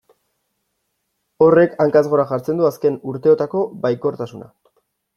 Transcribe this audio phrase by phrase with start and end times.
[1.45, 4.55] Horrek hankaz gora jartzen du azken urteotako baikortasuna.